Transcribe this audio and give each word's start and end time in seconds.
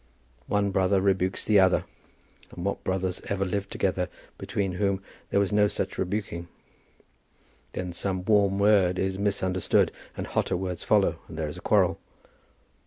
One 0.47 0.71
brother 0.71 0.99
rebukes 0.99 1.45
the 1.45 1.59
other, 1.59 1.85
and 2.49 2.65
what 2.65 2.83
brothers 2.83 3.21
ever 3.27 3.45
lived 3.45 3.69
together 3.69 4.09
between 4.39 4.71
whom 4.71 5.03
there 5.29 5.39
was 5.39 5.53
no 5.53 5.67
such 5.67 5.99
rebuking? 5.99 6.47
then 7.73 7.93
some 7.93 8.25
warm 8.25 8.57
word 8.57 8.97
is 8.97 9.19
misunderstood 9.19 9.91
and 10.17 10.25
hotter 10.25 10.57
words 10.57 10.81
follow 10.81 11.19
and 11.27 11.37
there 11.37 11.49
is 11.49 11.57
a 11.59 11.61
quarrel. 11.61 11.99